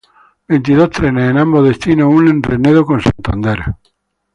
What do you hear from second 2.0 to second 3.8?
unen Renedo con Santander.